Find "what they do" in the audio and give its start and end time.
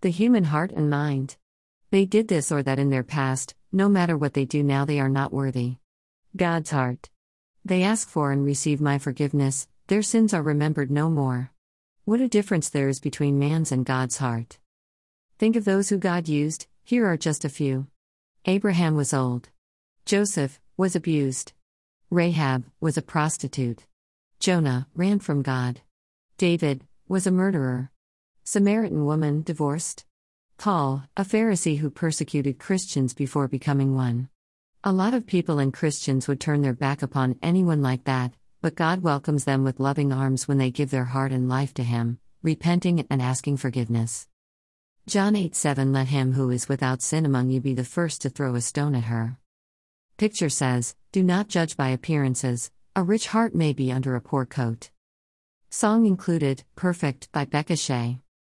4.16-4.62